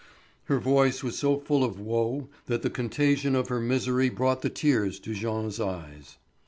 Her 0.45 0.57
voice 0.57 1.03
was 1.03 1.15
so 1.15 1.37
full 1.37 1.63
of 1.63 1.79
woe 1.79 2.27
that 2.47 2.63
the 2.63 2.71
contagion 2.71 3.35
of 3.35 3.49
her 3.49 3.59
misery 3.59 4.09
brought 4.09 4.41
the 4.41 4.49
tears 4.49 4.97
to 5.01 5.13
Jean's 5.13 5.59
eyes. 5.59 6.17